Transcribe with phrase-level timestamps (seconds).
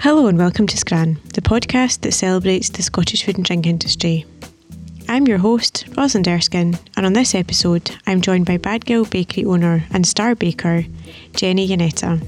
[0.00, 4.24] Hello and welcome to Scran, the podcast that celebrates the Scottish food and drink industry.
[5.08, 9.44] I'm your host, Rosalind Erskine, and on this episode, I'm joined by Bad Girl Bakery
[9.44, 10.84] owner and star baker,
[11.32, 12.20] Jeni Iannetta.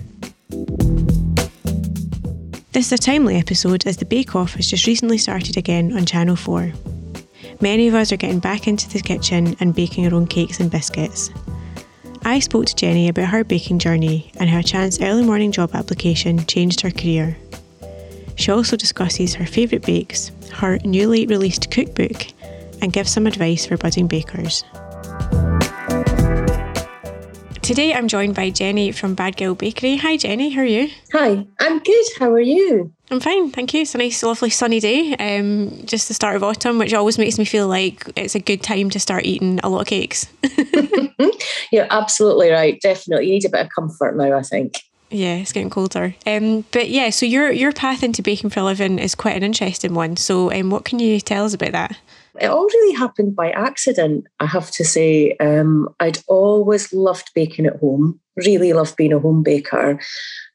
[2.73, 6.07] This is a timely episode as the Bake Off has just recently started again on
[6.07, 6.73] Channel 4.
[7.61, 10.71] Many of us are getting back into the kitchen and baking our own cakes and
[10.71, 11.31] biscuits.
[12.23, 15.71] I spoke to Jeni about her baking journey and how a chance early morning job
[15.75, 17.37] application changed her career.
[18.37, 22.27] She also discusses her favourite bakes, her newly released cookbook,
[22.83, 24.65] and gives some advice for budding bakers.
[27.63, 29.97] Today I'm joined by Jeni from Bad Girl Bakery.
[29.97, 30.89] Hi Jenny, how are you?
[31.13, 32.07] Hi, I'm good.
[32.19, 32.93] How are you?
[33.11, 33.83] I'm fine, thank you.
[33.83, 35.15] It's a nice, lovely sunny day.
[35.17, 38.63] Um, just the start of autumn, which always makes me feel like it's a good
[38.63, 40.27] time to start eating a lot of cakes.
[41.73, 42.81] You're absolutely right.
[42.81, 44.37] Definitely, you need a bit of comfort now.
[44.37, 44.75] I think.
[45.11, 46.15] Yeah, it's getting colder.
[46.25, 49.43] Um, but yeah, so your your path into baking for a living is quite an
[49.43, 50.17] interesting one.
[50.17, 51.99] So, um, what can you tell us about that?
[52.41, 55.37] It all really happened by accident, I have to say.
[55.41, 59.99] Um, I'd always loved baking at home, really loved being a home baker.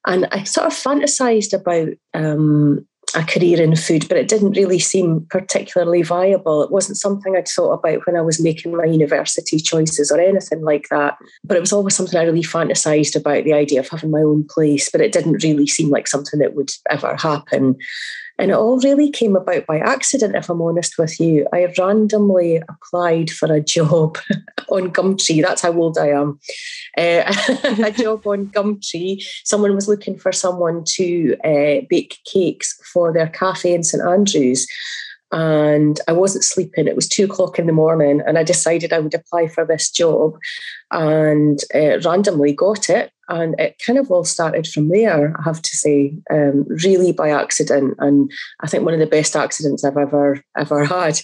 [0.05, 4.79] And I sort of fantasized about um, a career in food, but it didn't really
[4.79, 6.63] seem particularly viable.
[6.63, 10.61] It wasn't something I'd thought about when I was making my university choices or anything
[10.61, 11.17] like that.
[11.43, 14.45] But it was always something I really fantasized about the idea of having my own
[14.47, 17.77] place, but it didn't really seem like something that would ever happen.
[18.37, 21.47] And it all really came about by accident, if I'm honest with you.
[21.53, 24.17] I randomly applied for a job
[24.69, 25.41] on Gumtree.
[25.41, 26.39] That's how old I am.
[26.97, 27.33] Uh,
[27.85, 29.23] a job on Gumtree.
[29.43, 34.67] Someone was looking for someone to uh, bake cakes for their cafe in St Andrews.
[35.31, 36.87] And I wasn't sleeping.
[36.87, 39.89] It was two o'clock in the morning, and I decided I would apply for this
[39.89, 40.37] job
[40.91, 45.61] and uh, randomly got it and it kind of all started from there, I have
[45.61, 47.95] to say, um, really by accident.
[47.97, 51.19] And I think one of the best accidents I've ever, ever had.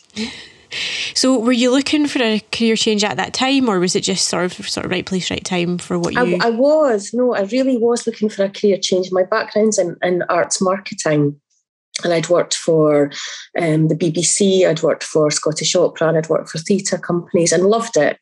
[1.14, 4.30] So, were you looking for a career change at that time, or was it just
[4.30, 6.38] sort of sort of right place, right time for what you?
[6.42, 9.12] I, I was no, I really was looking for a career change.
[9.12, 11.40] My background's in, in arts marketing,
[12.04, 13.12] and I'd worked for
[13.60, 17.66] um, the BBC, I'd worked for Scottish Opera, and I'd worked for theatre companies, and
[17.66, 18.18] loved it.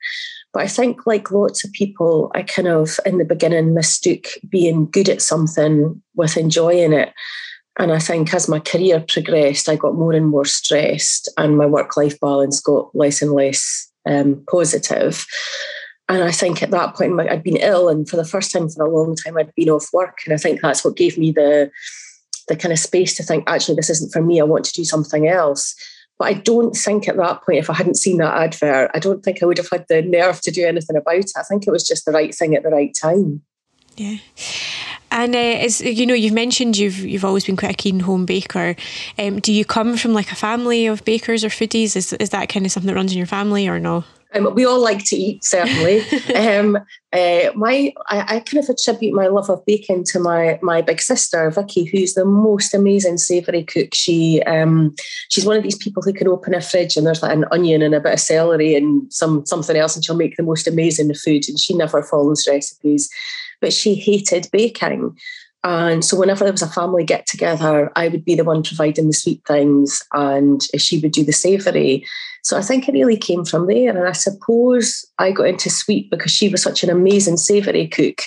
[0.54, 4.90] But I think, like lots of people, I kind of in the beginning mistook being
[4.90, 7.14] good at something with enjoying it.
[7.78, 11.66] And I think as my career progressed, I got more and more stressed, and my
[11.66, 15.26] work life balance got less and less um, positive.
[16.10, 18.84] And I think at that point, I'd been ill, and for the first time for
[18.84, 20.18] a long time, I'd been off work.
[20.26, 21.70] And I think that's what gave me the
[22.50, 24.42] the kind of space to think, actually, this isn't for me.
[24.42, 25.76] I want to do something else.
[26.18, 29.24] But I don't think at that point, if I hadn't seen that advert, I don't
[29.24, 31.32] think I would have had the nerve to do anything about it.
[31.38, 33.42] I think it was just the right thing at the right time.
[33.96, 34.18] Yeah.
[35.12, 38.26] And uh, as you know, you've mentioned you've you've always been quite a keen home
[38.26, 38.76] baker.
[39.18, 41.96] Um, do you come from like a family of bakers or foodies?
[41.96, 44.04] Is is that kind of something that runs in your family or no?
[44.34, 46.02] Um, we all like to eat, certainly.
[46.36, 46.78] um,
[47.12, 51.02] uh, my, I, I, kind of attribute my love of baking to my my big
[51.02, 53.96] sister Vicky, who's the most amazing savoury cook.
[53.96, 54.94] She um,
[55.30, 57.82] she's one of these people who can open a fridge and there's like an onion
[57.82, 61.12] and a bit of celery and some something else, and she'll make the most amazing
[61.16, 61.50] food.
[61.50, 63.10] And she never follows recipes,
[63.62, 65.18] but she hated baking.
[65.64, 69.08] And so, whenever there was a family get together, I would be the one providing
[69.08, 72.06] the sweet things, and she would do the savoury.
[72.44, 73.90] So I think it really came from there.
[73.90, 78.22] And I suppose I got into sweet because she was such an amazing savoury cook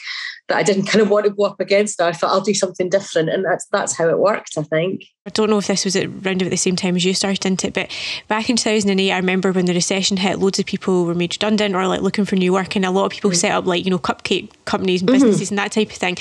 [0.49, 2.07] that I didn't kind of want to go up against her.
[2.07, 3.29] I thought I'll do something different.
[3.29, 5.05] And that's that's how it worked, I think.
[5.25, 7.47] I don't know if this was at around about the same time as you started
[7.47, 7.97] into it, but
[8.27, 11.77] back in 2008, I remember when the recession hit, loads of people were made redundant
[11.77, 13.37] or like looking for new work, and a lot of people mm-hmm.
[13.37, 15.15] set up like you know cupcake companies and mm-hmm.
[15.15, 15.53] businesses mm-hmm.
[15.53, 16.17] and that type of thing.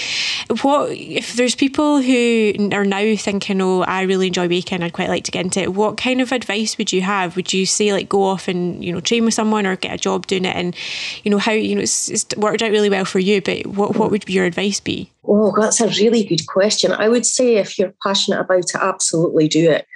[0.61, 4.83] What if there's people who are now thinking, "Oh, I really enjoy baking.
[4.83, 7.35] I'd quite like to get into it." What kind of advice would you have?
[7.35, 9.97] Would you say like go off and you know train with someone or get a
[9.97, 10.55] job doing it?
[10.55, 10.75] And
[11.23, 13.95] you know how you know it's, it's worked out really well for you, but what
[13.95, 15.11] what would your advice be?
[15.25, 16.91] Oh, that's a really good question.
[16.91, 19.87] I would say if you're passionate about it, absolutely do it.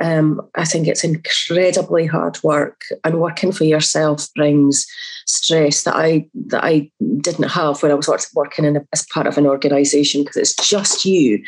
[0.00, 4.86] Um, I think it's incredibly hard work, and working for yourself brings
[5.26, 6.90] stress that I that I
[7.20, 10.54] didn't have when I was working in a, as part of an organisation because it's
[10.68, 11.42] just you.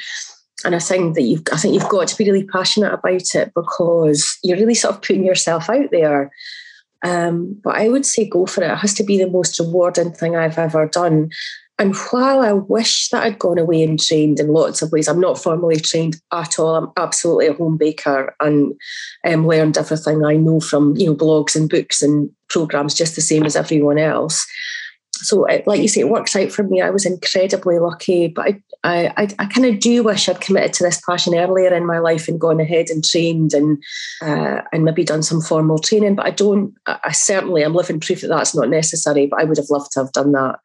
[0.64, 3.52] And I think that you've I think you've got to be really passionate about it
[3.54, 6.30] because you're really sort of putting yourself out there.
[7.04, 8.70] Um, but I would say go for it.
[8.70, 11.30] It has to be the most rewarding thing I've ever done.
[11.78, 15.20] And while I wish that I'd gone away and trained in lots of ways, I'm
[15.20, 16.74] not formally trained at all.
[16.74, 18.74] I'm absolutely a home baker and
[19.24, 23.22] um, learned everything I know from you know blogs and books and programs just the
[23.22, 24.44] same as everyone else.
[25.20, 26.80] So, it, like you say, it works out for me.
[26.80, 30.84] I was incredibly lucky, but I, I, I kind of do wish I'd committed to
[30.84, 33.82] this passion earlier in my life and gone ahead and trained and
[34.22, 36.16] uh, and maybe done some formal training.
[36.16, 36.74] But I don't.
[36.86, 39.26] I certainly am living proof that that's not necessary.
[39.26, 40.58] But I would have loved to have done that.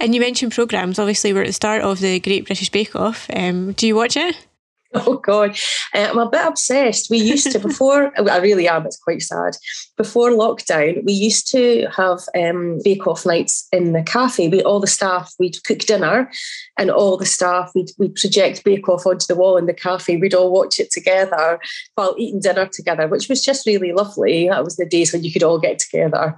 [0.00, 0.98] And you mentioned programs.
[0.98, 3.28] Obviously, we're at the start of the Great British Bake Off.
[3.34, 4.36] Um, do you watch it?
[4.94, 5.56] Oh God,
[5.94, 7.08] uh, I'm a bit obsessed.
[7.08, 8.12] We used to before.
[8.18, 8.84] I really am.
[8.84, 9.56] It's quite sad.
[9.96, 14.48] Before lockdown, we used to have um, bake off nights in the cafe.
[14.48, 16.30] We all the staff we'd cook dinner,
[16.76, 20.18] and all the staff we'd we'd project bake off onto the wall in the cafe.
[20.18, 21.58] We'd all watch it together
[21.94, 24.50] while eating dinner together, which was just really lovely.
[24.50, 26.36] That was the days when you could all get together.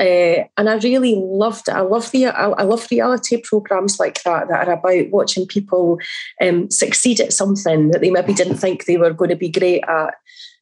[0.00, 1.74] Uh, and I really loved it.
[1.74, 5.98] I love the I, I, love reality programs like that that are about watching people
[6.42, 9.82] um, succeed at something that they maybe didn't think they were going to be great
[9.88, 10.14] at.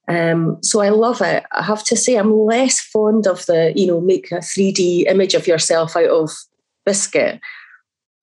[0.07, 1.43] Um, so I love it.
[1.51, 5.35] I have to say, I'm less fond of the you know make a 3D image
[5.35, 6.31] of yourself out of
[6.85, 7.41] biscuit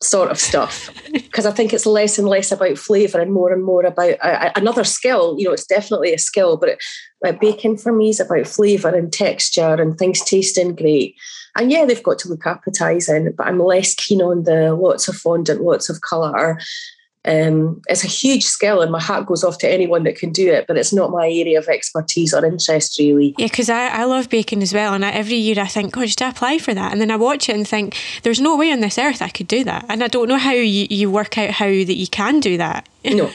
[0.01, 3.63] sort of stuff because I think it's less and less about flavour and more and
[3.63, 5.35] more about uh, another skill.
[5.37, 6.79] You know, it's definitely a skill, but
[7.23, 11.15] like baking for me is about flavour and texture and things tasting great.
[11.55, 15.15] And yeah, they've got to look appetising, but I'm less keen on the lots of
[15.15, 16.59] fondant, lots of colour,
[17.23, 20.51] um, it's a huge skill, and my hat goes off to anyone that can do
[20.51, 23.35] it, but it's not my area of expertise or interest, really.
[23.37, 26.09] Yeah, because I, I love baking as well, and I, every year I think, God,
[26.09, 26.91] should I apply for that?
[26.91, 29.47] And then I watch it and think, there's no way on this earth I could
[29.47, 29.85] do that.
[29.87, 32.87] And I don't know how you, you work out how that you can do that.
[33.11, 33.29] No.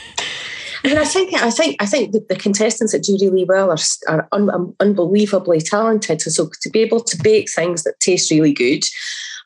[0.84, 3.70] I mean, I think I think I think the, the contestants that do really well
[3.72, 3.78] are,
[4.08, 6.20] are un, unbelievably talented.
[6.22, 8.84] So to be able to bake things that taste really good,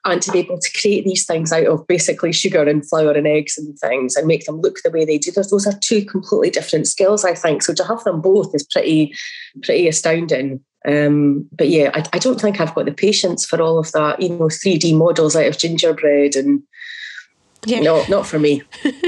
[0.04, 3.26] and to be able to create these things out of basically sugar and flour and
[3.26, 5.30] eggs and things and make them look the way they do.
[5.30, 7.62] Those, are two completely different skills i think.
[7.62, 9.14] So to have them both is pretty
[9.62, 10.64] pretty astounding.
[10.86, 14.22] Um, but yeah I, I don't think i've got the patience for all of that
[14.22, 16.62] you know 3d models out of gingerbread and
[17.66, 17.80] yeah.
[17.80, 18.62] no not for me.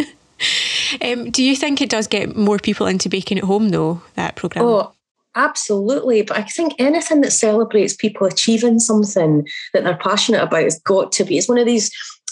[1.01, 4.37] Um, do you think it does get more people into baking at home though that
[4.37, 4.67] program?
[4.67, 4.93] Oh
[5.35, 6.23] Absolutely.
[6.23, 11.13] But I think anything that celebrates people achieving something that they're passionate about has got
[11.13, 11.39] to be.
[11.39, 11.91] It's one of these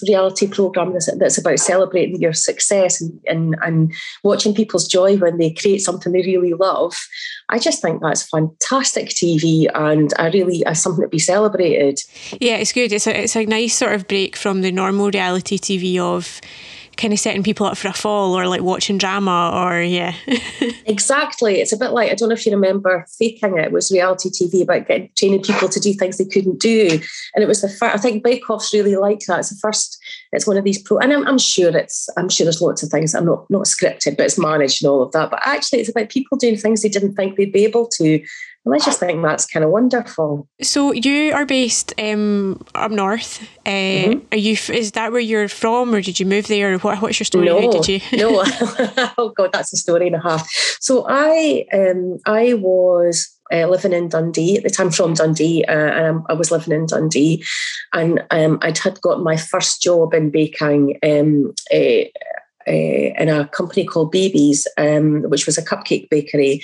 [0.08, 3.94] reality programs that's about celebrating your success and, and, and
[4.24, 6.94] watching people's joy when they create something they really love.
[7.48, 12.00] I just think that's fantastic TV and I really as something to be celebrated.
[12.40, 12.92] Yeah, it's good.
[12.92, 16.40] It's a, it's a nice sort of break from the normal reality TV of
[17.00, 20.14] kind of setting people up for a fall or like watching drama or yeah.
[20.86, 21.60] exactly.
[21.60, 23.72] It's a bit like I don't know if you remember faking it.
[23.72, 27.00] was reality TV about getting training people to do things they couldn't do.
[27.34, 29.40] And it was the first I think Bake Off's really like that.
[29.40, 29.98] It's the first
[30.32, 32.90] it's one of these pro and I'm, I'm sure it's I'm sure there's lots of
[32.90, 35.30] things are not not scripted, but it's managed and all of that.
[35.30, 38.22] But actually it's about people doing things they didn't think they'd be able to
[38.64, 40.46] and I just think that's kind of wonderful.
[40.60, 43.42] So you are based um, up north.
[43.64, 44.26] Uh, mm-hmm.
[44.32, 44.52] Are you?
[44.52, 46.76] Is that where you're from, or did you move there?
[46.78, 47.46] What, what's your story?
[47.46, 48.00] No, How did you?
[48.18, 48.44] no.
[49.18, 50.48] oh God, that's a story and a half.
[50.80, 55.72] So I, um, I was uh, living in Dundee at the time from Dundee, uh,
[55.72, 57.42] and I was living in Dundee,
[57.94, 62.04] and um, I'd had got my first job in baking um, uh,
[62.70, 66.62] uh, in a company called Baby's, um, which was a cupcake bakery,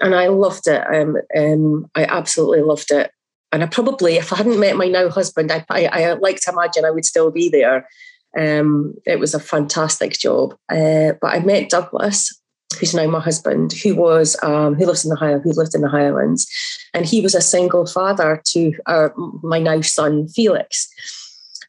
[0.00, 0.82] and I loved it.
[0.92, 3.12] Um, um, I absolutely loved it,
[3.52, 6.52] and I probably, if I hadn't met my now husband, I, I, I like to
[6.52, 7.88] imagine I would still be there.
[8.36, 12.38] Um, it was a fantastic job, uh, but I met Douglas,
[12.78, 15.80] who's now my husband, who was um, who lives in the High, who lived in
[15.80, 16.46] the Highlands,
[16.92, 20.88] and he was a single father to our, my now son Felix.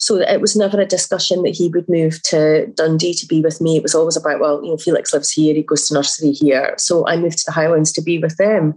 [0.08, 3.60] So it was never a discussion that he would move to Dundee to be with
[3.60, 3.76] me.
[3.76, 6.76] It was always about, well, you know, Felix lives here, he goes to nursery here.
[6.78, 8.74] So I moved to the Highlands to be with them.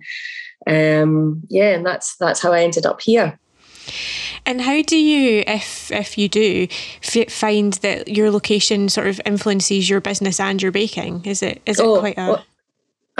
[0.66, 3.38] Um, yeah, and that's that's how I ended up here.
[4.44, 6.66] And how do you, if if you do,
[7.04, 11.24] f- find that your location sort of influences your business and your baking?
[11.26, 12.44] Is it is it oh, quite a well,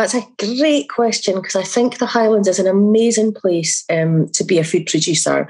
[0.01, 4.45] that's a great question because I think the Highlands is an amazing place um, to
[4.45, 5.47] be a food producer.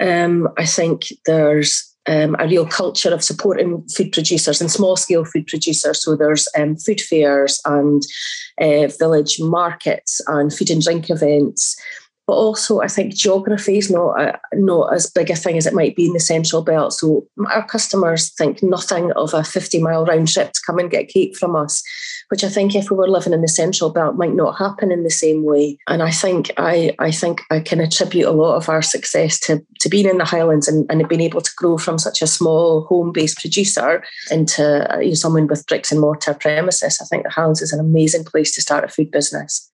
[0.00, 5.24] Um, I think there's um, a real culture of supporting food producers and small scale
[5.24, 6.02] food producers.
[6.02, 8.02] So there's um, food fairs and
[8.60, 11.80] uh, village markets and food and drink events.
[12.28, 15.72] But also, I think geography is not a, not as big a thing as it
[15.72, 16.92] might be in the central belt.
[16.92, 21.08] So our customers think nothing of a 50 mile round trip to come and get
[21.08, 21.82] cake from us,
[22.28, 25.04] which I think if we were living in the central belt might not happen in
[25.04, 25.78] the same way.
[25.88, 29.64] And I think I I think I can attribute a lot of our success to,
[29.80, 32.84] to being in the Highlands and, and being able to grow from such a small
[32.90, 36.98] home based producer into uh, you know, someone with bricks and mortar premises.
[37.00, 39.72] I think the Highlands is an amazing place to start a food business.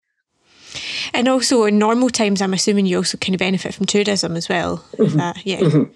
[1.15, 4.49] And also in normal times, I'm assuming you also kind of benefit from tourism as
[4.49, 4.85] well.
[4.99, 5.21] Mm-hmm.
[5.21, 5.61] Uh, yeah.
[5.61, 5.93] Mm-hmm.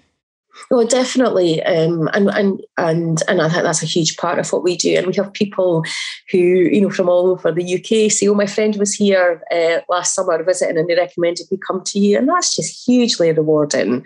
[0.69, 4.63] Well, definitely, um, and and and and I think that's a huge part of what
[4.63, 4.95] we do.
[4.95, 5.83] And we have people
[6.31, 9.79] who, you know, from all over the UK say, "Oh, my friend was here uh,
[9.89, 14.05] last summer visiting, and they recommended we come to you," and that's just hugely rewarding.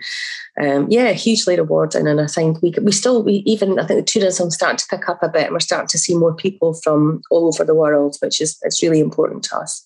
[0.60, 2.06] Um, yeah, hugely rewarding.
[2.06, 5.08] And I think we we still we even I think the tourism starting to pick
[5.08, 8.16] up a bit, and we're starting to see more people from all over the world,
[8.20, 9.84] which is it's really important to us.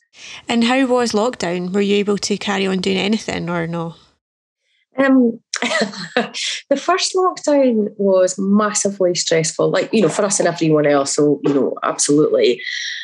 [0.49, 1.73] And how was lockdown?
[1.73, 3.95] Were you able to carry on doing anything or no?
[4.99, 5.41] Um,
[6.71, 11.15] the first lockdown was massively stressful, like, you know, for us and everyone else.
[11.15, 12.61] So, you know, absolutely.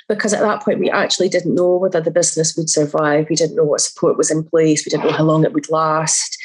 [0.09, 3.29] Because at that point, we actually didn't know whether the business would survive.
[3.29, 4.85] We didn't know what support was in place.
[4.85, 6.37] We didn't know how long it would last.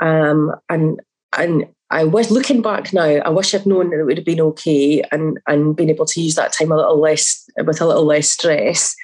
[0.00, 1.00] Um, and,
[1.36, 4.40] and I was looking back now, I wish I'd known that it would have been
[4.40, 8.04] okay and, and been able to use that time a little less, with a little
[8.04, 8.94] less stress.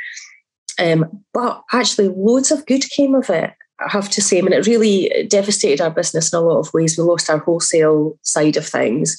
[0.79, 3.52] Um, but actually, loads of good came of it.
[3.85, 6.73] I have to say, I mean, it really devastated our business in a lot of
[6.73, 6.97] ways.
[6.97, 9.17] We lost our wholesale side of things.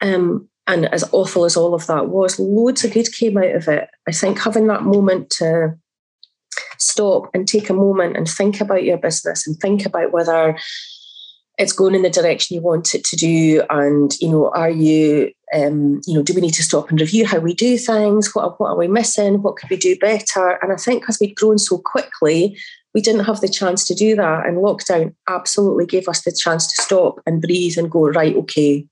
[0.00, 3.68] Um, and as awful as all of that was, loads of good came out of
[3.68, 3.88] it.
[4.08, 5.76] I think having that moment to
[6.78, 10.56] stop and take a moment and think about your business and think about whether
[11.58, 15.30] it's going in the direction you want it to do and you know are you
[15.54, 18.58] um, you know do we need to stop and review how we do things what,
[18.58, 21.58] what are we missing what could we do better and i think as we'd grown
[21.58, 22.58] so quickly
[22.94, 26.66] we didn't have the chance to do that and lockdown absolutely gave us the chance
[26.66, 28.86] to stop and breathe and go right okay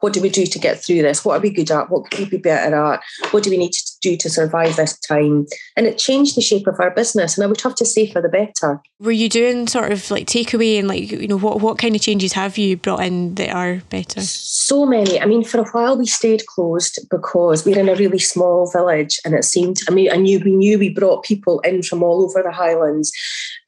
[0.00, 1.24] what do we do to get through this?
[1.24, 1.90] What are we good at?
[1.90, 3.02] What could we be better at?
[3.30, 5.46] What do we need to do to survive this time?
[5.76, 7.36] And it changed the shape of our business.
[7.36, 8.80] And I would have to say for the better.
[9.00, 12.00] Were you doing sort of like takeaway and like, you know, what, what kind of
[12.00, 14.20] changes have you brought in that are better?
[14.20, 15.20] So many.
[15.20, 19.18] I mean, for a while we stayed closed because we're in a really small village
[19.24, 22.22] and it seemed, I mean, I knew we knew we brought people in from all
[22.22, 23.12] over the Highlands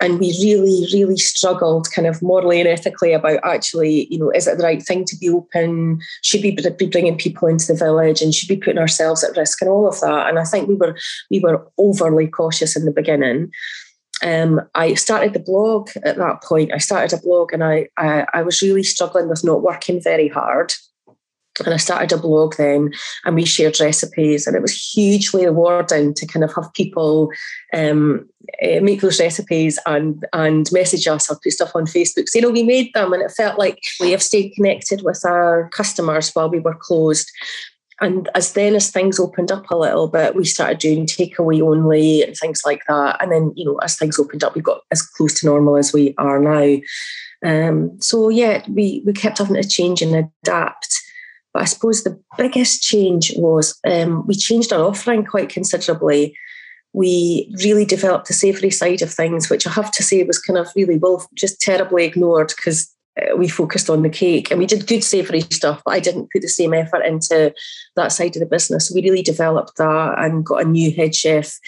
[0.01, 4.47] and we really, really struggled kind of morally and ethically about actually, you know, is
[4.47, 6.01] it the right thing to be open?
[6.23, 9.37] Should we be bringing people into the village and should we be putting ourselves at
[9.37, 10.26] risk and all of that?
[10.29, 10.97] And I think we were
[11.31, 13.51] we were overly cautious in the beginning.
[14.23, 16.73] Um, I started the blog at that point.
[16.73, 20.29] I started a blog and I, I, I was really struggling with not working very
[20.29, 20.73] hard.
[21.65, 22.93] And I started a blog then,
[23.25, 27.31] and we shared recipes, and it was hugely rewarding to kind of have people
[27.73, 28.29] um,
[28.63, 32.51] uh, make those recipes and and message us or put stuff on Facebook saying, "Oh,
[32.51, 36.51] we made them," and it felt like we have stayed connected with our customers while
[36.51, 37.31] we were closed.
[38.01, 42.23] And as then as things opened up a little bit, we started doing takeaway only
[42.23, 43.23] and things like that.
[43.23, 45.93] And then you know, as things opened up, we got as close to normal as
[45.93, 46.77] we are now.
[47.45, 50.89] Um, so yeah, we we kept having to change and adapt.
[51.55, 56.37] But I suppose the biggest change was um, we changed our offering quite considerably.
[56.93, 60.59] We really developed the savoury side of things, which I have to say was kind
[60.59, 62.95] of really well just terribly ignored because
[63.37, 66.43] we focused on the cake and we did good savoury stuff, but I didn't put
[66.43, 67.55] the same effort into
[67.97, 68.93] that side of the business.
[68.95, 71.59] We really developed that and got a new head chef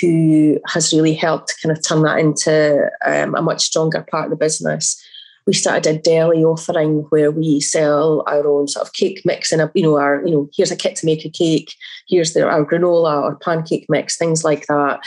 [0.00, 4.30] who has really helped kind of turn that into um, a much stronger part of
[4.30, 5.02] the business.
[5.46, 9.70] We started a deli offering where we sell our own sort of cake mix and
[9.74, 11.72] you know our you know here's a kit to make a cake
[12.06, 15.00] here's the, our granola or pancake mix things like that.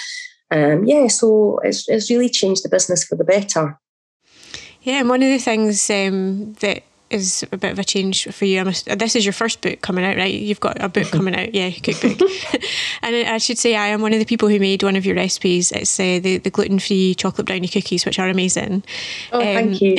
[0.49, 3.79] Um, yeah so it's, it's really changed the business for the better
[4.81, 8.45] yeah and one of the things um, that is a bit of a change for
[8.45, 8.63] you.
[8.63, 10.33] Must, this is your first book coming out, right?
[10.33, 12.21] You've got a book coming out, yeah, cookbook.
[13.01, 15.15] and I should say, I am one of the people who made one of your
[15.15, 15.71] recipes.
[15.71, 18.83] It's uh, the the gluten free chocolate brownie cookies, which are amazing.
[19.31, 19.97] Oh, um, thank you.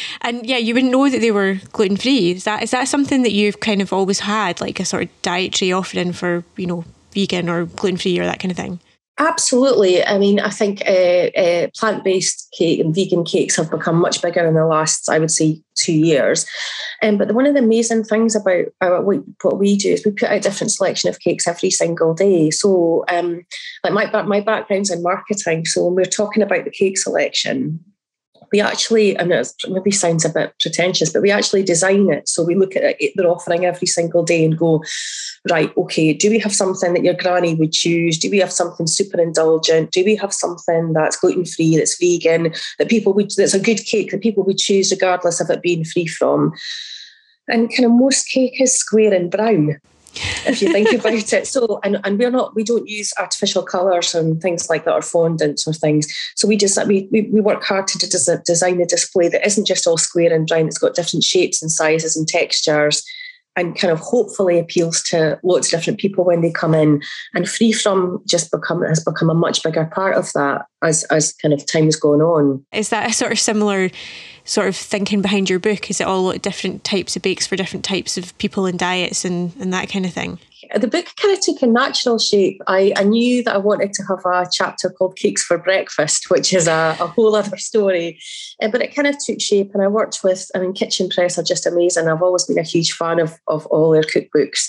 [0.20, 2.32] and yeah, you wouldn't know that they were gluten free.
[2.32, 5.22] Is that is that something that you've kind of always had, like a sort of
[5.22, 8.80] dietary offering for you know vegan or gluten free or that kind of thing?
[9.18, 10.04] Absolutely.
[10.04, 14.20] I mean, I think uh, uh, plant based cake and vegan cakes have become much
[14.20, 16.44] bigger in the last, I would say, two years.
[17.00, 20.28] Um, but one of the amazing things about uh, what we do is we put
[20.28, 22.50] out a different selection of cakes every single day.
[22.50, 23.42] So, um,
[23.84, 27.78] like my my background's in marketing, so when we're talking about the cake selection,
[28.52, 32.28] we actually, I and it maybe sounds a bit pretentious, but we actually design it.
[32.28, 34.82] So we look at it, they're offering every single day and go,
[35.50, 38.18] right, okay, do we have something that your granny would choose?
[38.18, 39.90] Do we have something super indulgent?
[39.90, 43.84] Do we have something that's gluten free, that's vegan, that people would, that's a good
[43.84, 46.52] cake that people would choose regardless of it being free from?
[47.48, 49.80] And kind of most cake is square and brown
[50.46, 51.46] if you think about it.
[51.46, 55.00] So, and, and we're not, we don't use artificial colours and things like that or
[55.00, 56.06] fondants or things.
[56.36, 59.86] So we just, we, we, we work hard to design a display that isn't just
[59.86, 63.04] all square and round, it's got different shapes and sizes and textures
[63.56, 67.02] and kind of hopefully appeals to lots of different people when they come in.
[67.34, 71.32] And free from just become has become a much bigger part of that as as
[71.34, 72.64] kind of time's gone on.
[72.72, 73.90] Is that a sort of similar
[74.44, 75.90] sort of thinking behind your book?
[75.90, 79.52] Is it all different types of bakes for different types of people and diets and,
[79.58, 80.38] and that kind of thing?
[80.76, 82.60] the book kind of took a natural shape.
[82.66, 86.52] I, I knew that I wanted to have a chapter called Cakes for Breakfast, which
[86.52, 88.18] is a, a whole other story.
[88.62, 91.38] Uh, but it kind of took shape, and I worked with, I mean, Kitchen Press
[91.38, 92.08] are just amazing.
[92.08, 94.68] I've always been a huge fan of, of all their cookbooks.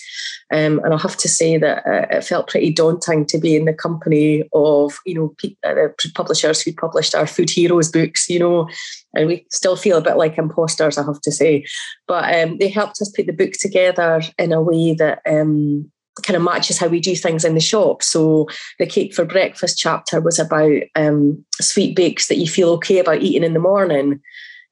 [0.53, 3.65] Um, and I'll have to say that uh, it felt pretty daunting to be in
[3.65, 8.39] the company of, you know, pe- uh, publishers who published our Food Heroes books, you
[8.39, 8.69] know,
[9.15, 11.65] and we still feel a bit like imposters, I have to say.
[12.07, 15.89] But um, they helped us put the book together in a way that um,
[16.23, 18.03] kind of matches how we do things in the shop.
[18.03, 18.47] So
[18.79, 23.21] the cake for breakfast chapter was about um, sweet bakes that you feel okay about
[23.21, 24.21] eating in the morning.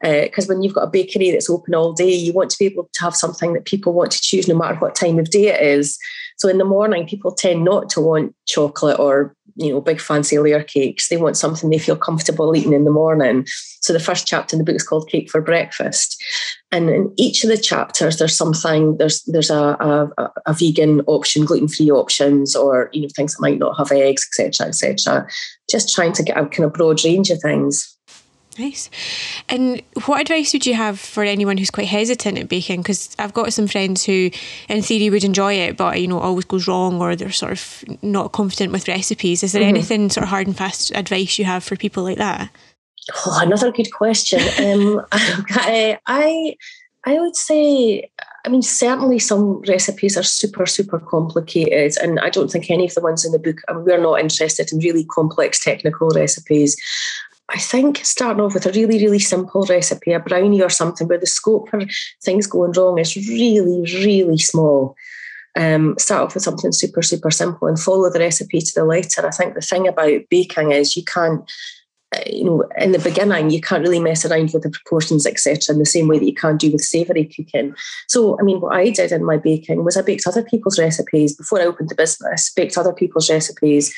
[0.02, 2.66] Because uh, when you've got a bakery that's open all day, you want to be
[2.66, 5.48] able to have something that people want to choose no matter what time of day
[5.48, 5.98] it is.
[6.44, 10.38] So in the morning, people tend not to want chocolate or you know big fancy
[10.40, 11.08] layer cakes.
[11.08, 13.46] They want something they feel comfortable eating in the morning.
[13.80, 16.22] So the first chapter in the book is called Cake for Breakfast,
[16.70, 19.78] and in each of the chapters, there's something there's there's a
[20.18, 23.94] a, a vegan option, gluten free options, or you know things that might not have
[23.94, 25.26] eggs, etc., etc.
[25.72, 27.98] Just trying to get a kind of broad range of things.
[28.58, 28.90] Nice.
[29.50, 32.82] And what advice would you have for anyone who's quite hesitant at baking?
[32.82, 34.30] Because I've got some friends who,
[34.70, 37.84] in theory, would enjoy it, but you know, always goes wrong, or they're sort of
[38.04, 39.42] not confident with recipes.
[39.44, 39.70] Is there mm-hmm.
[39.70, 42.52] anything sort of hard and fast advice you have for people like that?
[43.26, 44.40] Oh, another good question.
[44.64, 46.56] um, I, I,
[47.06, 48.10] I would say,
[48.46, 52.94] I mean, certainly some recipes are super, super complicated, and I don't think any of
[52.94, 53.58] the ones in the book.
[53.68, 56.78] I mean, we're not interested in really complex technical recipes.
[57.54, 61.20] I think starting off with a really, really simple recipe, a brownie or something, where
[61.20, 61.82] the scope for
[62.24, 64.96] things going wrong is really, really small.
[65.56, 69.28] Um, start off with something super, super simple and follow the recipe to the letter.
[69.28, 71.50] I think the thing about baking is you can't,
[72.16, 75.76] uh, you know, in the beginning, you can't really mess around with the proportions, etc.,
[75.76, 77.76] in the same way that you can't do with savoury cooking.
[78.08, 81.36] So, I mean, what I did in my baking was I baked other people's recipes
[81.36, 83.94] before I opened the business, baked other people's recipes,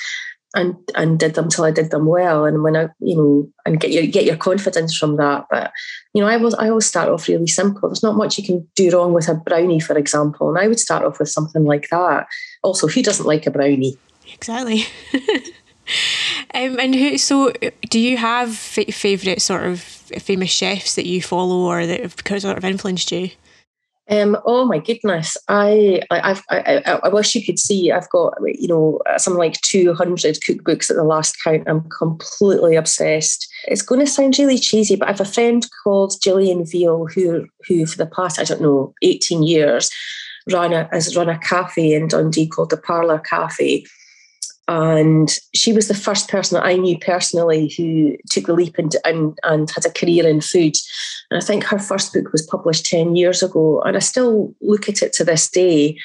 [0.56, 2.46] and and did them till I did them well.
[2.46, 5.46] And when I, you know, and get your get your confidence from that.
[5.50, 5.72] But
[6.14, 7.90] you know, I was I always start off really simple.
[7.90, 10.50] There's not much you can do wrong with a brownie, for example.
[10.50, 12.28] And I would start off with something like that.
[12.64, 13.98] Also, who doesn't like a brownie?
[14.34, 14.86] Exactly.
[16.54, 17.18] um, and who?
[17.18, 17.52] So,
[17.90, 22.42] do you have f- favorite sort of famous chefs that you follow or that have
[22.42, 23.32] sort of influenced you?
[24.08, 25.36] Um, oh my goodness!
[25.48, 27.92] I, I've, I, I, wish you could see.
[27.92, 31.64] I've got you know something like two hundred cookbooks at the last count.
[31.66, 33.52] I'm completely obsessed.
[33.68, 37.48] It's going to sound really cheesy, but I have a friend called Gillian Veal who,
[37.68, 39.90] who for the past I don't know eighteen years,
[40.52, 43.86] run a has run a cafe in Dundee called the Parlour Cafe,
[44.68, 48.96] and she was the first person that I knew personally who took the leap and,
[49.06, 50.76] and, and had a career in food.
[51.30, 53.82] And I think her first book was published 10 years ago.
[53.82, 55.98] And I still look at it to this day.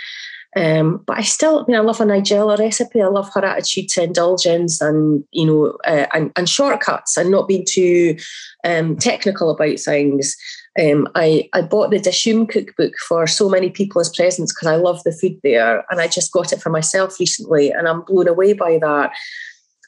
[0.57, 3.01] Um, but I still, I mean, I love a Nigella recipe.
[3.01, 7.49] I love her attitude to indulgence and, you know, uh, and, and shortcuts and not
[7.49, 8.17] being too
[8.65, 10.37] um, technical about things.
[10.79, 14.77] Um, I, I bought the Dishoom cookbook for so many people as presents because I
[14.77, 15.85] love the food there.
[15.91, 19.11] And I just got it for myself recently and I'm blown away by that.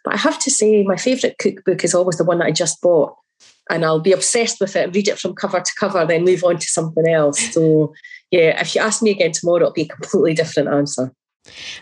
[0.05, 2.81] But I have to say, my favourite cookbook is always the one that I just
[2.81, 3.17] bought.
[3.71, 6.59] And I'll be obsessed with it, read it from cover to cover, then move on
[6.59, 7.39] to something else.
[7.53, 7.95] So,
[8.33, 11.13] yeah, if you ask me again tomorrow, it'll be a completely different answer.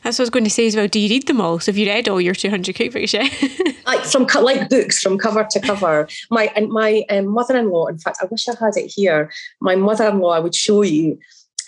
[0.02, 0.88] That's what I was going to say as well.
[0.88, 1.60] Do you read them all?
[1.60, 3.76] So have you read all your 200 cookbooks yet?
[3.86, 6.08] like from like books from cover to cover.
[6.30, 9.30] My and my um, mother-in-law, in fact, I wish I had it here.
[9.60, 11.18] My mother-in-law, I would show you.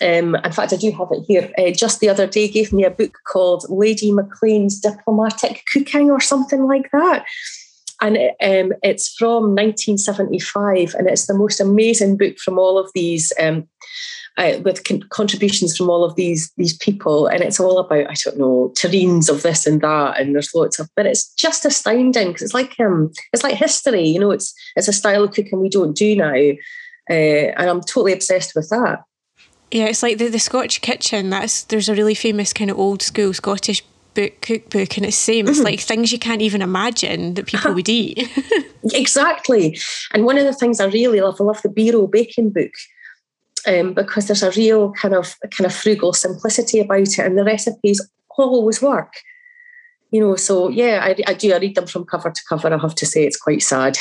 [0.01, 1.51] Um, in fact, I do have it here.
[1.57, 6.19] Uh, just the other day, gave me a book called Lady Maclean's Diplomatic Cooking or
[6.19, 7.25] something like that.
[8.03, 13.31] And um, it's from 1975, and it's the most amazing book from all of these
[13.39, 13.65] um,
[14.37, 18.13] uh, with con- contributions from all of these these people, and it's all about I
[18.25, 22.27] don't know terrines of this and that, and there's lots of, but it's just astounding
[22.27, 24.31] because it's like um it's like history, you know.
[24.31, 28.53] It's it's a style of cooking we don't do now, uh, and I'm totally obsessed
[28.53, 29.03] with that.
[29.71, 31.29] Yeah, it's like the, the Scotch kitchen.
[31.29, 33.81] That's there's a really famous kind of old school Scottish
[34.13, 35.47] book cookbook, and it's same.
[35.47, 35.65] It's mm-hmm.
[35.65, 38.29] like things you can't even imagine that people would eat.
[38.93, 39.77] exactly,
[40.13, 42.71] and one of the things I really love, I love the Biro Baking book.
[43.65, 47.45] Um, because there's a real kind of kind of frugal simplicity about it, and the
[47.45, 48.05] recipes
[48.37, 49.13] always work.
[50.11, 51.53] You know, so yeah, I, I do.
[51.53, 52.73] I read them from cover to cover.
[52.73, 53.97] I have to say, it's quite sad.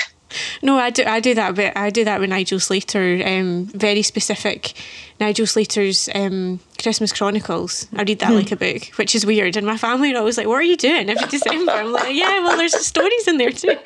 [0.62, 1.04] No, I do.
[1.04, 1.54] I do that.
[1.54, 3.22] But I do that with Nigel Slater.
[3.24, 4.74] Um, very specific.
[5.20, 7.86] Nigel Slater's um, Christmas Chronicles.
[7.94, 8.36] I read that mm.
[8.36, 9.56] like a book, which is weird.
[9.56, 12.40] And my family are always like, "What are you doing every December?" I'm like, "Yeah,
[12.40, 13.68] well, there's stories in there too."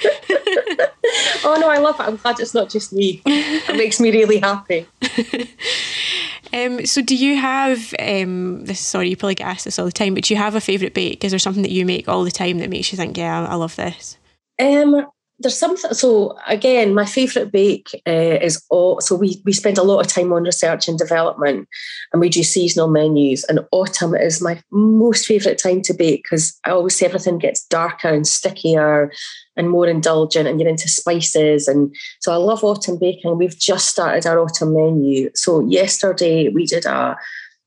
[1.44, 2.02] oh no, I love it.
[2.02, 3.22] I'm glad it's not just me.
[3.26, 4.86] It makes me really happy.
[6.52, 8.80] Um, so, do you have um, this?
[8.80, 10.94] Sorry, you probably get asked this all the time, but do you have a favourite
[10.94, 11.24] bake?
[11.24, 13.56] Is there something that you make all the time that makes you think, "Yeah, I
[13.56, 14.16] love this"?
[14.58, 15.06] Um,
[15.38, 19.82] there's something so again my favorite bake uh, is all so we we spend a
[19.82, 21.68] lot of time on research and development
[22.12, 26.58] and we do seasonal menus and autumn is my most favorite time to bake because
[26.64, 29.12] i always say everything gets darker and stickier
[29.56, 33.38] and more indulgent and you're into spices and so i love autumn baking.
[33.38, 35.30] We've just started our autumn menu.
[35.34, 37.16] So yesterday we did a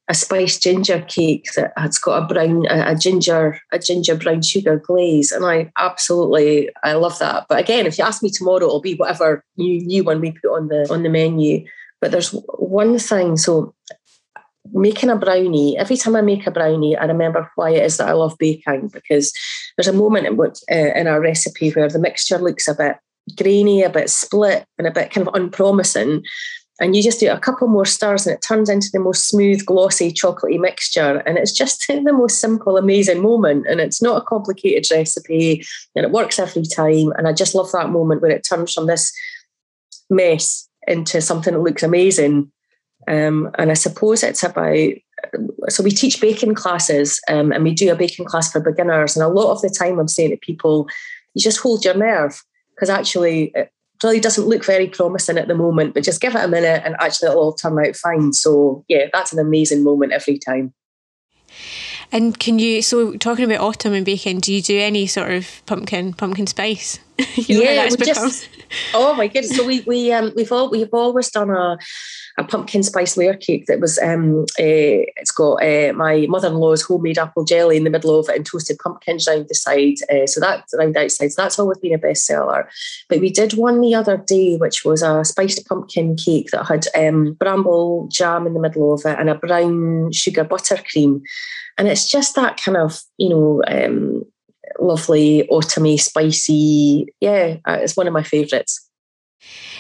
[0.09, 4.77] a spiced ginger cake that has got a brown a, ginger a ginger brown sugar
[4.77, 5.31] glaze.
[5.31, 7.45] And i absolutely i love that.
[7.47, 10.55] But again if you ask me tomorrow it'll be whatever new new one we put
[10.55, 11.63] on the on the menu.
[12.01, 13.37] But there's one thing.
[13.37, 13.75] So
[14.71, 18.09] making a brownie every time i make a brownie i remember why it is that
[18.09, 18.89] i love baking.
[18.91, 19.31] Because
[19.77, 22.97] there's a moment in which uh, in our recipe where the mixture looks a bit
[23.37, 26.23] grainy a bit split and a bit kind of unpromising
[26.79, 29.65] and you just do a couple more stirs and it turns into the most smooth,
[29.65, 31.17] glossy, chocolatey mixture.
[31.25, 33.67] And it's just the most simple, amazing moment.
[33.67, 35.65] And it's not a complicated recipe
[35.95, 37.11] and it works every time.
[37.17, 39.11] And I just love that moment where it turns from this
[40.09, 42.51] mess into something that looks amazing.
[43.07, 44.89] Um, and I suppose it's about
[45.67, 49.17] so we teach baking classes um, and we do a baking class for beginners.
[49.17, 50.87] And a lot of the time I'm saying to people,
[51.33, 52.41] you just hold your nerve
[52.73, 53.53] because actually
[54.03, 56.95] really doesn't look very promising at the moment, but just give it a minute and
[56.99, 58.33] actually it'll all turn out fine.
[58.33, 60.73] So yeah, that's an amazing moment every time.
[62.11, 65.61] And can you so talking about autumn and baking, do you do any sort of
[65.65, 66.99] pumpkin pumpkin spice?
[67.35, 68.49] yeah, we just,
[68.93, 69.55] oh my goodness.
[69.55, 71.77] So we we um we've all we've always done a
[72.37, 77.17] a pumpkin spice layer cake that was um uh, it's got uh, my mother-in-law's homemade
[77.17, 79.95] apple jelly in the middle of it and toasted pumpkins around the side.
[80.09, 81.31] Uh, so that's around the outside.
[81.33, 82.67] So that's always been a bestseller.
[83.09, 86.85] But we did one the other day, which was a spiced pumpkin cake that had
[86.95, 91.21] um, bramble jam in the middle of it and a brown sugar buttercream.
[91.77, 94.23] And it's just that kind of, you know, um,
[94.79, 97.07] lovely, autumny, spicy.
[97.19, 98.89] Yeah, uh, it's one of my favourites.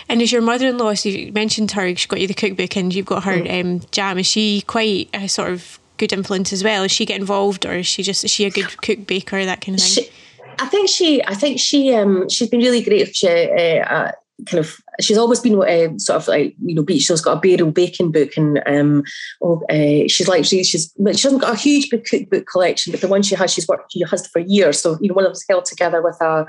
[0.07, 0.95] And is your mother-in-law?
[0.95, 1.95] So you mentioned her.
[1.95, 3.61] She got you the cookbook, and you've got her mm.
[3.61, 4.17] um, jam.
[4.17, 6.83] Is she quite a sort of good influence as well?
[6.83, 9.61] Is she get involved, or is she just is she a good cook baker that
[9.61, 10.05] kind of thing?
[10.05, 10.09] She,
[10.57, 11.23] I think she.
[11.23, 11.93] I think she.
[11.93, 13.15] Um, she's been really great.
[13.15, 14.11] She, uh, uh,
[14.45, 17.73] kind of she's always been uh, sort of like you know she's got a Biro
[17.73, 19.03] baking book and um
[19.41, 23.01] oh, uh, she's like she, she's she hasn't got a huge book cookbook collection but
[23.01, 24.79] the one she has she's worked she has for years.
[24.79, 26.45] So you know one of them's held together with a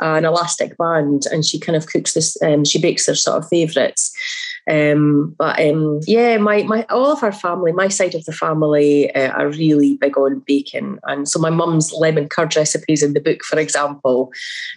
[0.00, 2.40] an elastic band, and she kind of cooks this.
[2.42, 4.12] Um, she bakes her sort of favourites.
[4.70, 9.12] Um, but um, yeah, my my all of our family, my side of the family,
[9.14, 13.20] uh, are really big on baking, and so my mum's lemon curd recipes in the
[13.20, 14.30] book, for example,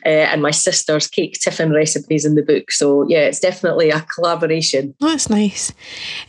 [0.06, 2.72] uh, and my sister's cake tiffin recipes in the book.
[2.72, 4.96] So yeah, it's definitely a collaboration.
[5.02, 5.72] Oh, that's nice.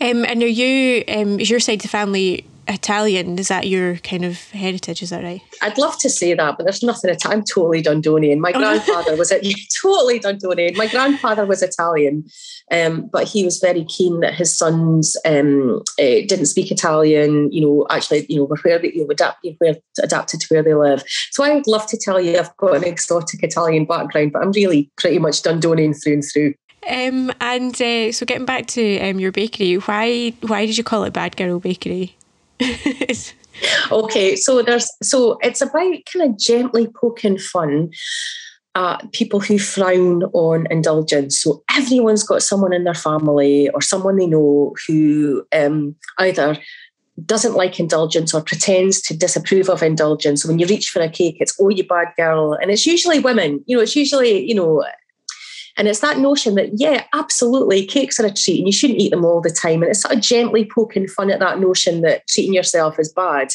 [0.00, 1.04] Um, and are you?
[1.08, 3.38] Um, is your side of the family Italian.
[3.38, 5.02] Is that your kind of heritage?
[5.02, 5.42] Is that right?
[5.62, 7.10] I'd love to say that, but there's nothing.
[7.10, 7.40] Italian.
[7.40, 8.38] I'm totally Dundonian.
[8.38, 9.46] My oh, grandfather was it
[9.82, 10.76] totally Dundonian.
[10.76, 12.24] My grandfather was Italian,
[12.70, 17.50] um, but he was very keen that his sons um, uh, didn't speak Italian.
[17.52, 20.74] You know, actually, you know, where they you know, adapt, where adapted to where they
[20.74, 21.04] live.
[21.30, 24.52] So I would love to tell you I've got an exotic Italian background, but I'm
[24.52, 26.54] really pretty much Dundonian through and through.
[26.88, 31.04] Um, and uh, so getting back to um, your bakery, why why did you call
[31.04, 32.16] it Bad Girl Bakery?
[33.92, 37.90] okay, so there's so it's about kind of gently poking fun
[38.74, 41.40] at people who frown on indulgence.
[41.40, 46.58] So everyone's got someone in their family or someone they know who um, either
[47.24, 50.42] doesn't like indulgence or pretends to disapprove of indulgence.
[50.42, 53.20] So when you reach for a cake, it's oh you bad girl, and it's usually
[53.20, 53.62] women.
[53.66, 54.84] You know, it's usually you know
[55.76, 59.10] And it's that notion that, yeah, absolutely, cakes are a treat and you shouldn't eat
[59.10, 59.82] them all the time.
[59.82, 63.48] And it's sort of gently poking fun at that notion that treating yourself is bad.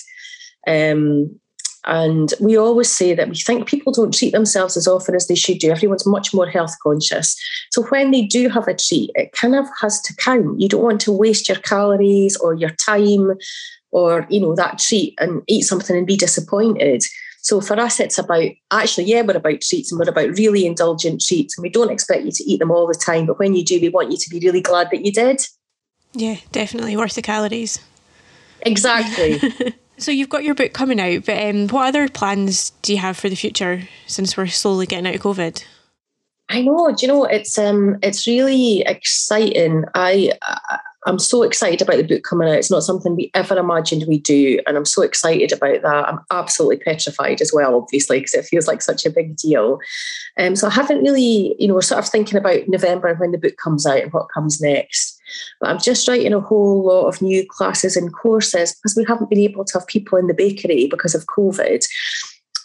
[0.67, 1.39] Um,
[1.85, 5.35] and we always say that we think people don't treat themselves as often as they
[5.35, 5.71] should do.
[5.71, 7.39] Everyone's much more health conscious.
[7.71, 10.59] So when they do have a treat, it kind of has to count.
[10.59, 13.31] You don't want to waste your calories or your time
[13.91, 17.03] or, you know, that treat and eat something and be disappointed.
[17.41, 21.21] So for us, it's about actually, yeah, we're about treats and we're about really indulgent
[21.21, 21.57] treats.
[21.57, 23.25] And we don't expect you to eat them all the time.
[23.25, 25.41] But when you do, we want you to be really glad that you did.
[26.13, 27.79] Yeah, definitely worth the calories.
[28.61, 29.39] Exactly.
[29.97, 33.17] so you've got your book coming out, but um, what other plans do you have
[33.17, 35.63] for the future since we're slowly getting out of COVID?
[36.49, 36.91] I know.
[36.91, 39.85] Do you know it's um it's really exciting.
[39.93, 42.55] I, I I'm so excited about the book coming out.
[42.55, 44.59] It's not something we ever imagined we'd do.
[44.67, 46.07] And I'm so excited about that.
[46.07, 49.79] I'm absolutely petrified as well, obviously, because it feels like such a big deal.
[50.37, 53.39] Um, so I haven't really, you know, we're sort of thinking about November when the
[53.39, 55.19] book comes out and what comes next.
[55.59, 59.31] But I'm just writing a whole lot of new classes and courses because we haven't
[59.31, 61.83] been able to have people in the bakery because of COVID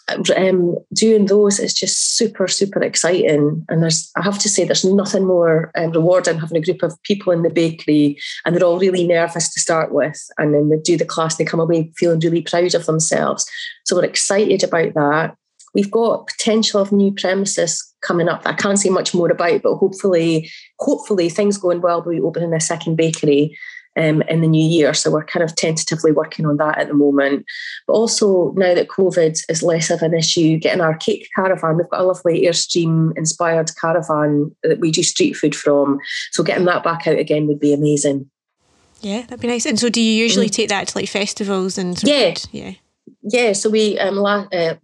[0.07, 3.65] um, doing those is just super, super exciting.
[3.69, 7.01] And there's, I have to say, there's nothing more um, rewarding having a group of
[7.03, 10.21] people in the bakery and they're all really nervous to start with.
[10.37, 13.45] And then they do the class, they come away feeling really proud of themselves.
[13.85, 15.35] So we're excited about that.
[15.73, 19.61] We've got potential of new premises coming up that I can't say much more about,
[19.63, 23.57] but hopefully, hopefully things going well, we'll be opening a second bakery
[23.95, 24.93] um, in the new year.
[24.93, 27.45] So we're kind of tentatively working on that at the moment.
[27.87, 31.89] But also now that COVID is less of an issue, getting our cake caravan, we've
[31.89, 35.99] got a lovely Airstream inspired caravan that we do street food from.
[36.31, 38.29] So getting that back out again would be amazing.
[39.01, 39.65] Yeah, that'd be nice.
[39.65, 40.53] And so do you usually mm.
[40.53, 42.33] take that to like festivals and yeah.
[42.51, 42.73] yeah
[43.23, 44.75] yeah, so we um la- uh,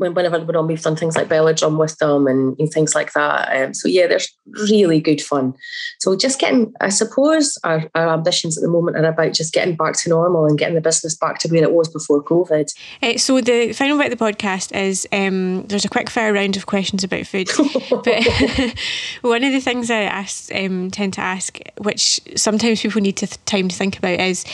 [0.00, 3.54] whenever we're on, we've done things like Belladrum with them and, and things like that.
[3.54, 4.34] Um, so yeah, there's
[4.66, 5.54] really good fun.
[5.98, 9.76] So just getting, I suppose, our, our ambitions at the moment are about just getting
[9.76, 12.72] back to normal and getting the business back to where it was before COVID.
[13.02, 16.56] Uh, so the final bit of the podcast is um, there's a quick fire round
[16.56, 17.50] of questions about food.
[17.90, 18.24] but
[19.20, 23.26] one of the things I ask, um, tend to ask, which sometimes people need to
[23.26, 24.46] th- time to think about, is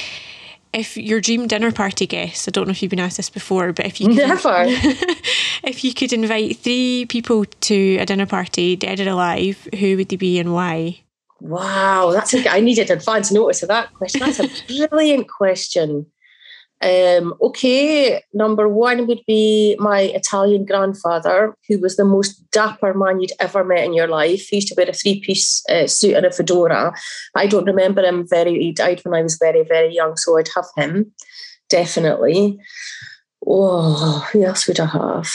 [0.76, 3.72] if your dream dinner party guest, I don't know if you've been asked this before,
[3.72, 4.64] but if you could, never,
[5.64, 10.10] if you could invite three people to a dinner party, dead or alive, who would
[10.10, 11.00] they be and why?
[11.40, 14.20] Wow, that's a, I needed advance notice of that question.
[14.20, 14.48] That's a
[14.88, 16.06] brilliant question.
[16.82, 23.20] Um, okay, number one would be my Italian grandfather, who was the most dapper man
[23.20, 24.48] you'd ever met in your life.
[24.48, 26.94] He used to wear a three piece uh, suit and a fedora.
[27.34, 30.50] I don't remember him very, he died when I was very, very young, so I'd
[30.54, 31.12] have him,
[31.70, 32.58] definitely.
[33.46, 35.30] Oh, who else would I have?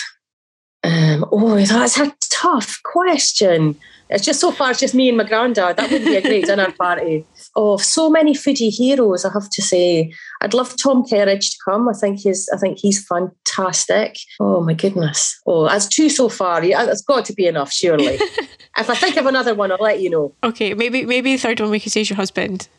[0.83, 3.77] Um, oh, that's a tough question.
[4.09, 5.77] It's just so far, it's just me and my granddad.
[5.77, 7.25] That would be a great dinner party.
[7.55, 10.13] Oh, so many foodie heroes, I have to say.
[10.41, 11.89] I'd love Tom Kerridge to come.
[11.89, 14.17] I think he's I think he's fantastic.
[14.39, 15.39] Oh my goodness.
[15.45, 16.63] Oh, that's two so far.
[16.63, 18.05] Yeah, that's got to be enough, surely.
[18.77, 20.33] if I think of another one, I'll let you know.
[20.43, 22.69] Okay, maybe maybe the third one we could say is your husband.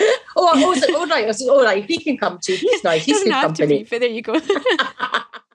[0.00, 1.84] oh, oh, oh, right, oh, right.
[1.84, 2.54] He can come too.
[2.54, 3.04] He's nice.
[3.06, 3.82] He's good company.
[3.82, 4.34] Be, but there you go.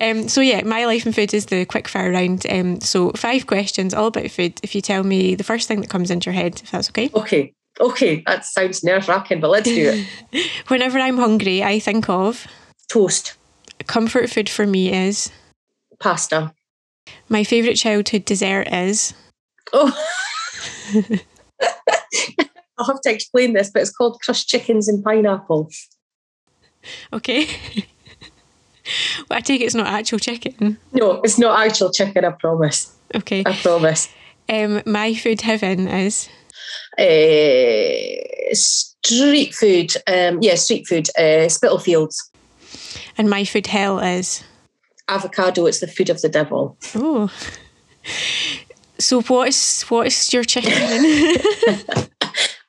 [0.00, 2.46] um, so yeah, my life and food is the quick fire round.
[2.48, 4.58] Um, so five questions, all about food.
[4.62, 7.10] If you tell me the first thing that comes into your head, if that's okay.
[7.14, 7.52] Okay.
[7.78, 10.50] Okay, that sounds nerve wracking, but let's do it.
[10.68, 12.46] Whenever I'm hungry, I think of
[12.88, 13.34] toast.
[13.86, 15.30] Comfort food for me is
[16.00, 16.54] pasta.
[17.28, 19.12] My favourite childhood dessert is.
[19.74, 19.92] Oh.
[22.78, 25.68] I'll have to explain this, but it's called crushed chickens and pineapple.
[27.12, 27.48] Okay.
[29.30, 30.78] well, I take it's not actual chicken.
[30.92, 32.94] No, it's not actual chicken, I promise.
[33.14, 33.42] Okay.
[33.46, 34.08] I promise.
[34.48, 36.28] Um, my food heaven is
[36.98, 39.94] uh, street food.
[40.06, 41.08] Um, yeah, street food.
[41.18, 42.30] Uh, Spitalfields.
[43.18, 44.44] And my food hell is
[45.08, 45.66] avocado.
[45.66, 46.76] It's the food of the devil.
[46.94, 47.30] Oh.
[48.98, 50.72] So what is what is your chicken?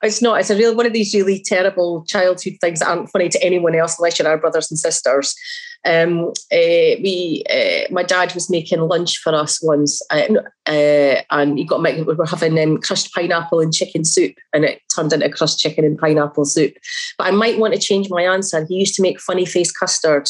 [0.03, 0.39] it's not.
[0.39, 3.75] It's a real one of these really terrible childhood things that aren't funny to anyone
[3.75, 5.36] else unless you're our brothers and sisters.
[5.85, 10.27] Um, uh, we, uh, my dad was making lunch for us once, uh,
[10.65, 15.13] and he got we were having um, crushed pineapple and chicken soup, and it turned
[15.13, 16.73] into crushed chicken and pineapple soup.
[17.17, 18.65] But I might want to change my answer.
[18.67, 20.29] He used to make funny face custard,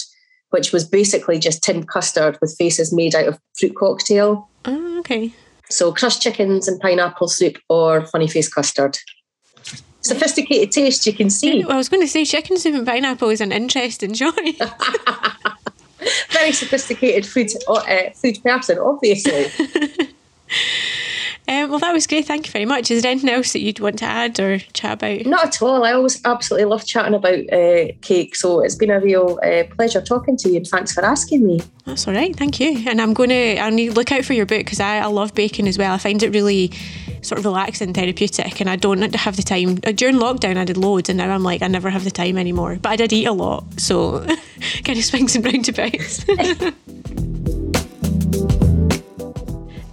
[0.52, 4.50] which was basically just tinned custard with faces made out of fruit cocktail.
[4.66, 5.32] Oh, okay.
[5.70, 8.98] So crushed chickens and pineapple soup or funny face custard
[10.02, 11.64] sophisticated taste you can see.
[11.64, 14.60] I was going to say chicken soup and pineapple is an interesting choice.
[16.30, 19.48] Very sophisticated food uh, food person, obviously.
[21.48, 22.26] Um, well, that was great.
[22.26, 22.92] Thank you very much.
[22.92, 25.26] Is there anything else that you'd want to add or chat about?
[25.26, 25.86] Not at all.
[25.86, 28.36] I always absolutely love chatting about uh, cake.
[28.36, 31.62] So it's been a real uh, pleasure talking to you and thanks for asking me.
[31.86, 32.36] That's all right.
[32.36, 32.84] Thank you.
[32.88, 35.34] And I'm going to, I'll need look out for your book because I, I love
[35.34, 35.94] baking as well.
[35.94, 36.72] I find it really
[37.22, 39.76] sort of relaxing, therapeutic, and I don't have the time.
[39.76, 42.78] During lockdown, I did loads, and now I'm like, I never have the time anymore.
[42.82, 44.20] But I did eat a lot, so
[44.84, 46.26] kind of swings and roundabouts.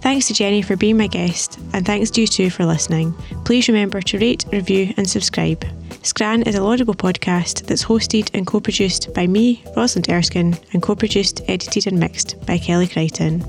[0.05, 3.11] Thanks to Jeni for being my guest, and thanks to you too for listening.
[3.43, 5.65] Please remember to rate, review, and subscribe.
[6.03, 10.55] Scran is a Loud Bubble podcast that's hosted and co produced by me, Rosalind Erskine,
[10.73, 13.43] and co produced, edited, and mixed by Kelly Crichton.